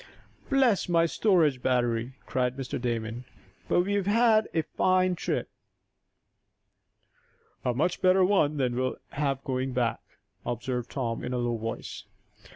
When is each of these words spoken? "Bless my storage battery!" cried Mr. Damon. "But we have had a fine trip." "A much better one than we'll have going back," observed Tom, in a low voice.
"Bless 0.49 0.89
my 0.89 1.05
storage 1.05 1.61
battery!" 1.61 2.13
cried 2.25 2.57
Mr. 2.57 2.81
Damon. 2.81 3.23
"But 3.67 3.81
we 3.81 3.93
have 3.93 4.07
had 4.07 4.47
a 4.51 4.63
fine 4.63 5.13
trip." 5.13 5.47
"A 7.63 7.75
much 7.75 8.01
better 8.01 8.25
one 8.25 8.57
than 8.57 8.75
we'll 8.75 8.95
have 9.09 9.43
going 9.43 9.73
back," 9.73 9.99
observed 10.43 10.89
Tom, 10.89 11.23
in 11.23 11.33
a 11.33 11.37
low 11.37 11.55
voice. 11.55 12.05